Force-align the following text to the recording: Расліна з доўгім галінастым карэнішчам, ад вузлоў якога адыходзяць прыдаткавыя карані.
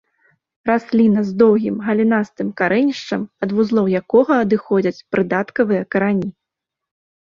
Расліна 0.69 1.23
з 1.29 1.33
доўгім 1.41 1.75
галінастым 1.89 2.49
карэнішчам, 2.63 3.29
ад 3.45 3.49
вузлоў 3.61 3.95
якога 4.03 4.33
адыходзяць 4.49 5.03
прыдаткавыя 5.17 5.83
карані. 5.95 6.29